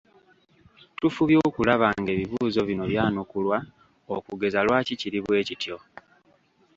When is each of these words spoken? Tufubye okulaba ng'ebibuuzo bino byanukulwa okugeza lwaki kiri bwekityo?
Tufubye 0.99 1.37
okulaba 1.47 1.87
ng'ebibuuzo 2.01 2.59
bino 2.69 2.83
byanukulwa 2.91 3.57
okugeza 4.15 4.59
lwaki 4.65 4.93
kiri 5.01 5.19
bwekityo? 5.25 5.75